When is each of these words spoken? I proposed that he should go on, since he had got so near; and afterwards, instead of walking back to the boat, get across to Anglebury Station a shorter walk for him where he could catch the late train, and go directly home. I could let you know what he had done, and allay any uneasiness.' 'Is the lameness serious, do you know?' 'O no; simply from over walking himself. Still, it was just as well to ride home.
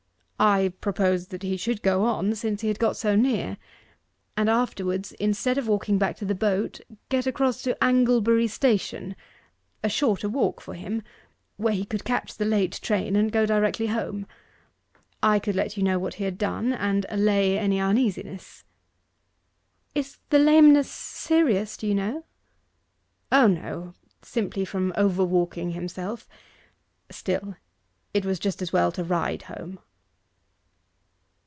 I 0.43 0.73
proposed 0.81 1.29
that 1.29 1.43
he 1.43 1.55
should 1.55 1.83
go 1.83 2.03
on, 2.03 2.33
since 2.33 2.61
he 2.61 2.67
had 2.67 2.79
got 2.79 2.97
so 2.97 3.15
near; 3.15 3.57
and 4.35 4.49
afterwards, 4.49 5.11
instead 5.19 5.59
of 5.59 5.67
walking 5.67 5.99
back 5.99 6.15
to 6.17 6.25
the 6.25 6.33
boat, 6.33 6.81
get 7.09 7.27
across 7.27 7.61
to 7.61 7.77
Anglebury 7.79 8.47
Station 8.47 9.15
a 9.83 9.89
shorter 9.89 10.27
walk 10.27 10.59
for 10.59 10.73
him 10.73 11.03
where 11.57 11.75
he 11.75 11.85
could 11.85 12.03
catch 12.03 12.33
the 12.35 12.45
late 12.45 12.79
train, 12.81 13.15
and 13.15 13.31
go 13.31 13.45
directly 13.45 13.85
home. 13.85 14.25
I 15.21 15.37
could 15.37 15.53
let 15.55 15.77
you 15.77 15.83
know 15.83 15.99
what 15.99 16.15
he 16.15 16.23
had 16.23 16.39
done, 16.39 16.73
and 16.73 17.05
allay 17.09 17.55
any 17.59 17.79
uneasiness.' 17.79 18.63
'Is 19.93 20.17
the 20.31 20.39
lameness 20.39 20.89
serious, 20.89 21.77
do 21.77 21.85
you 21.85 21.93
know?' 21.93 22.25
'O 23.31 23.45
no; 23.45 23.93
simply 24.23 24.65
from 24.65 24.91
over 24.97 25.23
walking 25.23 25.73
himself. 25.73 26.27
Still, 27.11 27.57
it 28.11 28.25
was 28.25 28.39
just 28.39 28.63
as 28.63 28.73
well 28.73 28.91
to 28.93 29.03
ride 29.03 29.43
home. 29.43 29.77